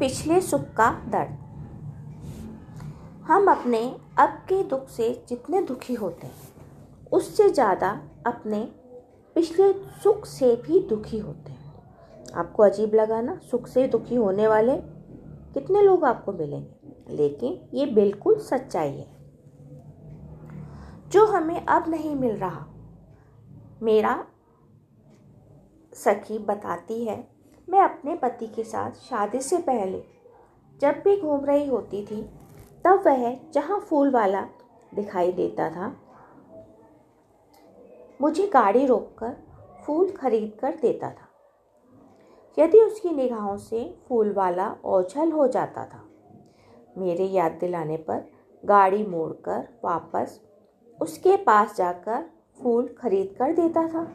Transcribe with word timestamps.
पिछले 0.00 0.40
सुख 0.40 0.62
का 0.76 0.90
दर्द। 1.08 1.38
हम 3.26 3.50
अपने 3.50 3.78
अब 4.18 4.36
के 4.48 4.62
दुख 4.64 4.88
से 4.88 5.10
जितने 5.28 5.62
दुखी 5.62 5.94
होते 5.94 6.26
हैं, 6.26 6.34
उससे 7.12 7.48
ज़्यादा 7.50 7.88
अपने 8.26 8.60
पिछले 9.36 9.72
सुख 10.02 10.26
से 10.26 10.54
भी 10.56 10.80
दुखी 10.88 11.18
होते 11.18 11.52
हैं। 11.52 12.32
आपको 12.34 12.62
अजीब 12.62 12.94
लगा 12.94 13.20
ना, 13.20 13.36
सुख 13.50 13.66
से 13.66 13.86
दुखी 13.88 14.14
होने 14.14 14.46
वाले 14.48 14.76
कितने 15.54 15.82
लोग 15.82 16.04
आपको 16.04 16.32
मिलेंगे? 16.32 17.16
लेकिन 17.16 17.58
ये 17.74 17.86
बिल्कुल 17.86 18.38
सच्चाई 18.40 18.90
है। 18.90 19.06
जो 21.10 21.26
हमें 21.26 21.60
अब 21.60 21.88
नहीं 21.88 22.14
मिल 22.14 22.36
रहा, 22.36 22.66
मेरा 23.82 24.24
सखी 25.92 26.38
बताती 26.38 27.04
है 27.04 27.16
मैं 27.68 27.80
अपने 27.80 28.14
पति 28.14 28.46
के 28.46 28.64
साथ 28.64 28.90
शादी 29.00 29.40
से 29.40 29.58
पहले 29.58 30.02
जब 30.80 31.00
भी 31.04 31.20
घूम 31.20 31.44
रही 31.44 31.66
होती 31.66 32.04
थी, 32.06 32.22
तब 32.84 33.02
वह 33.06 33.34
जहाँ 33.52 33.78
फूल 33.80 34.10
वाला 34.10 34.42
दिखाई 34.94 35.32
देता 35.32 35.68
था, 35.70 35.88
मुझे 38.20 38.46
गाड़ी 38.46 38.86
रोककर 38.86 39.36
फूल 39.86 40.10
खरीद 40.10 40.52
कर 40.60 40.76
देता 40.76 41.10
था। 41.10 41.28
यदि 42.58 42.80
उसकी 42.80 43.10
निगाहों 43.10 43.56
से 43.56 43.84
फूल 44.08 44.32
वाला 44.32 44.74
ओझल 44.84 45.32
हो 45.32 45.46
जाता 45.48 45.84
था, 45.84 46.02
मेरे 46.98 47.24
याद 47.24 47.52
दिलाने 47.52 47.96
पर 47.96 48.24
गाड़ी 48.64 49.06
मोड़कर 49.06 49.68
वापस 49.84 50.40
उसके 50.98 51.36
पास 51.36 51.76
जाकर 51.76 52.24
फूल 52.62 52.88
खरीद 52.98 53.34
कर 53.38 53.52
देता 53.52 53.86
था 53.88 54.06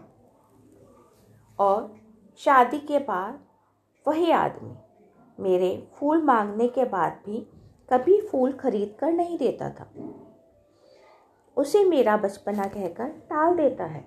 और 1.59 1.91
शादी 2.39 2.77
के 2.79 2.99
बाद 2.99 3.39
वही 4.07 4.31
आदमी। 4.31 4.75
मेरे 5.39 5.87
फूल 5.93 6.23
मांगने 6.23 6.67
के 6.67 6.85
बाद 6.85 7.21
भी 7.25 7.47
कभी 7.89 8.21
फूल 8.21 8.53
खरीद 8.53 8.95
कर 8.99 9.11
नहीं 9.11 9.37
देता 9.37 9.69
था। 9.69 9.91
उसे 11.57 11.83
मेरा 11.83 12.17
बचपना 12.17 12.63
कहकर 12.63 13.09
टाल 13.09 13.55
देता 13.55 13.85
है। 13.85 14.05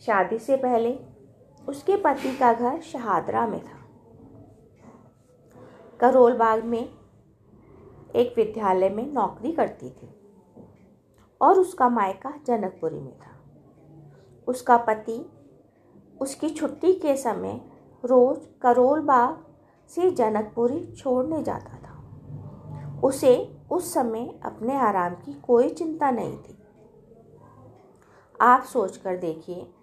शादी 0.00 0.38
से 0.38 0.56
पहले 0.56 0.98
उसके 1.68 1.96
पति 1.96 2.36
का 2.36 2.52
घर 2.52 2.80
शहादरा 2.80 3.46
में 3.46 3.60
था। 3.64 3.78
करोल 6.00 6.36
बाग 6.36 6.64
में 6.64 6.88
एक 8.16 8.34
विद्यालय 8.36 8.88
में 8.88 9.12
नौकरी 9.12 9.52
करती 9.52 9.90
थी 9.90 10.08
और 11.40 11.58
उसका 11.58 11.88
मायका 11.88 12.34
जनकपुरी 12.46 13.00
में 13.00 13.18
था। 13.18 13.30
उसका 14.48 14.76
पति 14.76 15.30
उसकी 16.20 16.50
छुट्टी 16.50 16.92
के 16.92 17.16
समय 17.16 17.60
रोज 18.04 18.46
करोल 18.62 19.00
बाग 19.00 19.44
से 19.88 20.10
जनकपुरी 20.10 20.92
छोड़ने 20.92 21.42
जाता 21.42 21.76
था। 21.76 23.00
उसे 23.04 23.58
उस 23.70 23.94
समय 23.94 24.40
अपने 24.44 24.76
आराम 24.76 25.14
की 25.14 25.34
कोई 25.34 25.68
चिंता 25.68 26.10
नहीं 26.10 26.38
थी। 26.38 26.58
आप 28.40 28.62
सोच 28.62 28.96
कर 28.96 29.16
देखिए, 29.16 29.74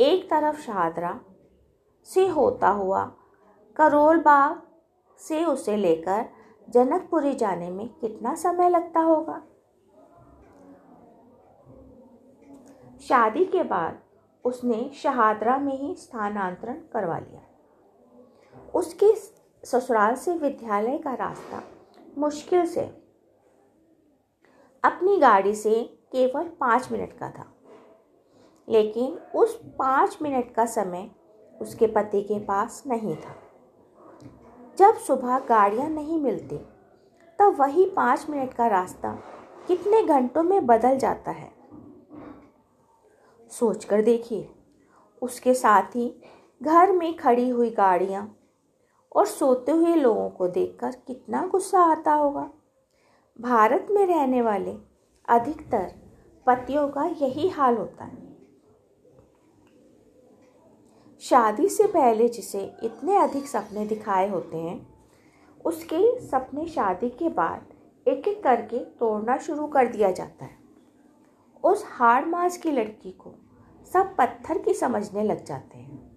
एक 0.00 0.30
तरफ़ 0.30 0.60
शाहदरा 0.60 1.20
से 2.04 2.28
होता 2.28 2.68
हुआ 2.68 3.04
करोल 3.76 4.20
बाग 4.20 4.62
से 5.18 5.44
उसे 5.44 5.76
लेकर 5.76 6.24
जनकपुरी 6.68 7.34
जाने 7.34 7.70
में 7.70 7.88
कितना 7.88 8.34
समय 8.34 8.68
लगता 8.68 9.00
होगा? 9.00 9.42
शादी 13.00 13.44
के 13.44 13.62
बाद 13.62 13.98
उसने 14.44 14.90
शहादरा 14.94 15.58
में 15.58 15.78
ही 15.78 15.94
स्थानांतरण 15.94 16.74
करवा 16.74 17.18
लिया। 17.18 17.40
उसके 18.74 19.14
ससुराल 19.66 20.14
से 20.14 20.34
विद्यालय 20.34 20.98
का 20.98 21.14
रास्ता 21.14 21.62
मुश्किल 22.18 22.66
से। 22.66 22.80
अपनी 24.84 25.16
गाड़ी 25.18 25.54
से 25.54 25.82
केवल 26.12 26.48
पाँच 26.48 26.92
मिनट 26.92 27.18
का 27.18 27.30
था। 27.30 27.52
लेकिन 28.68 29.18
उस 29.34 29.60
पाँच 29.78 30.18
मिनट 30.22 30.54
का 30.54 30.66
समय 30.66 31.10
उसके 31.60 31.86
पति 31.86 32.22
के 32.22 32.38
पास 32.38 32.82
नहीं 32.86 33.16
था। 33.16 33.36
जब 34.78 34.96
सुबह 34.96 35.38
गाड़ियाँ 35.38 35.88
नहीं 35.88 36.20
मिलती, 36.20 36.58
तब 37.38 37.56
वही 37.60 37.90
पाँच 37.90 38.26
मिनट 38.30 38.54
का 38.54 38.66
रास्ता 38.66 39.12
कितने 39.66 40.02
घंटों 40.02 40.42
में 40.42 40.66
बदल 40.66 40.98
जाता 40.98 41.30
है? 41.30 41.52
सोच 43.50 43.84
कर 43.84 44.02
देखिए, 44.02 44.50
उसके 45.22 45.54
साथ 45.54 45.82
ही 45.82 46.22
घर 46.62 46.92
में 46.92 47.16
खड़ी 47.16 47.48
हुई 47.48 47.70
गाड़ियाँ 47.70 48.36
और 49.16 49.26
सोते 49.26 49.72
हुए 49.72 49.94
लोगों 49.94 50.30
को 50.30 50.48
देखकर 50.48 50.90
कितना 50.90 51.46
गुस्सा 51.46 51.80
आता 51.80 52.12
होगा। 52.12 52.50
भारत 53.40 53.86
में 53.90 54.06
रहने 54.06 54.42
वाले 54.42 54.76
अधिकतर 55.28 55.92
पतियों 56.46 56.88
का 56.88 57.04
यही 57.04 57.48
हाल 57.48 57.76
होता 57.76 58.04
है। 58.04 58.36
शादी 61.20 61.68
से 61.68 61.86
पहले 61.86 62.28
जिसे 62.28 62.72
इतने 62.82 63.16
अधिक 63.16 63.46
सपने 63.46 63.86
दिखाए 63.86 64.28
होते 64.28 64.56
हैं, 64.56 64.94
उसके 65.64 66.20
सपने 66.20 66.66
शादी 66.66 67.10
के 67.10 67.28
बाद 67.28 67.62
एक 68.08 68.28
एक 68.28 68.42
करके 68.42 68.78
तोड़ना 68.78 69.38
शुरू 69.38 69.66
कर 69.66 69.86
दिया 69.86 70.10
जाता 70.10 70.44
है। 70.44 70.58
उस 71.64 71.84
हाड़ 71.86 72.24
मास 72.24 72.56
की 72.56 72.70
लड़की 72.70 73.12
को 73.12 73.34
सब 73.92 74.16
पत्थर 74.16 74.58
की 74.58 74.74
समझने 74.74 75.22
लग 75.22 75.44
जाते 75.44 75.78
हैं। 75.78 76.10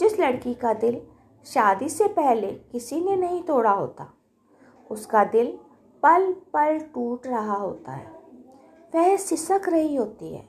जिस 0.00 0.20
लड़की 0.20 0.54
का 0.54 0.74
दिल 0.74 1.06
शादी 1.46 1.88
से 1.88 2.08
पहले 2.08 2.50
किसी 2.50 3.00
ने 3.00 3.16
नहीं 3.16 3.42
तोड़ा 3.42 3.70
होता। 3.70 4.12
उसका 4.90 5.24
दिल 5.24 5.58
पल 6.02 6.32
पल 6.32 6.78
टूट 6.78 7.26
रहा 7.26 7.56
होता 7.56 7.92
है। 7.92 8.06
वह 8.94 9.16
सिसक 9.16 9.62
रही 9.68 9.96
होती 9.96 10.34
है। 10.34 10.48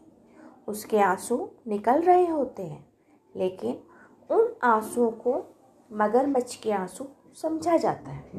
उसके 0.67 0.99
आँसू 0.99 1.49
निकल 1.67 2.01
रहे 2.01 2.27
होते 2.27 2.63
हैं, 2.63 2.85
लेकिन 3.35 3.81
उन 4.35 4.55
आंसुओं 4.63 5.11
को 5.11 5.55
मगरमच्छ 5.91 6.55
के 6.55 6.71
आँसू 6.71 7.07
समझा 7.41 7.77
जाता 7.77 8.11
है। 8.11 8.31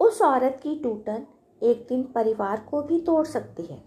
उस 0.00 0.22
औरत 0.22 0.60
की 0.62 0.78
टूटन 0.78 1.26
एक 1.62 1.86
दिन 1.88 2.02
परिवार 2.02 2.66
को 2.70 2.82
भी 2.82 3.00
तोड़ 3.00 3.26
सकती 3.26 3.62
है। 3.62 3.84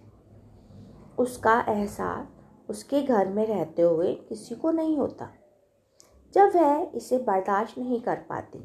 उसका 1.18 1.60
एहसास 1.70 2.28
उसके 2.70 3.02
घर 3.02 3.28
में 3.28 3.46
रहते 3.48 3.82
हुए 3.82 4.14
किसी 4.30 4.56
को 4.56 4.72
नहीं 4.72 4.98
होता। 4.98 5.30
जब 6.38 6.52
वह 6.56 6.92
इसे 6.96 7.18
बर्दाश्त 7.18 7.78
नहीं 7.78 8.02
कर 8.02 8.16
पाती 8.16 8.60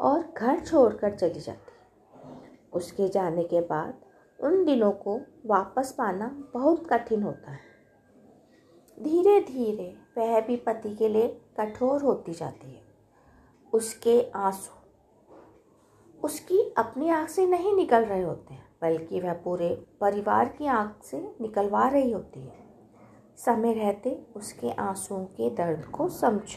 और 0.00 0.34
घर 0.36 0.60
छोड़कर 0.60 1.14
चली 1.14 1.40
जाती। 1.40 1.72
उसके 2.72 3.08
जाने 3.08 3.44
के 3.44 3.60
बाद 3.60 3.94
उन 4.40 4.64
दिनों 4.64 4.92
को 4.92 5.20
वापस 5.46 5.94
पाना 5.98 6.26
बहुत 6.54 6.86
कठिन 6.86 7.22
होता 7.22 7.50
है। 7.50 7.60
धीरे 9.02 9.40
धीरे 9.40 9.96
वह 10.18 10.40
भी 10.40 10.56
पति 10.56 10.94
के 10.96 11.08
लिए 11.08 11.28
कठोर 11.60 12.02
होती 12.02 12.32
जाती 12.32 12.70
है। 12.70 12.82
उसके 13.72 14.30
आँसू, 14.30 14.72
उसकी 16.24 16.74
अपनी 16.78 17.08
आँख 17.08 17.28
से 17.28 17.46
नहीं 17.46 17.76
निकल 17.76 18.04
रहे 18.04 18.22
होते 18.22 18.54
हैं 18.54 18.66
बल्कि 18.82 19.20
वह 19.20 19.32
पूरे 19.32 19.86
परिवार 20.00 20.48
की 20.48 20.66
आँख 20.66 21.04
से 21.04 21.36
निकलवा 21.40 21.88
रही 21.88 22.12
होती 22.12 22.40
है। 22.40 22.60
समय 23.36 23.72
रहते 23.72 24.26
उसके 24.36 24.70
आंसुओं 24.70 25.24
के 25.24 25.50
दर्द 25.50 25.84
को 25.84 26.08
समझ 26.08 26.48